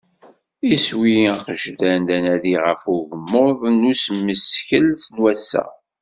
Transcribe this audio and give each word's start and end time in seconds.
Iswi 0.75 1.15
agejdan 1.33 1.99
d 2.07 2.09
anadi 2.17 2.55
ɣef 2.65 2.81
ugmmuḍ 2.95 3.59
n 3.77 3.87
usmeskel 3.91 4.87
n 5.13 5.15
wass-a. 5.21 5.63